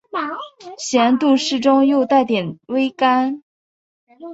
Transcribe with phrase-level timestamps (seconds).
[0.79, 3.43] 咸度适中又带点微甘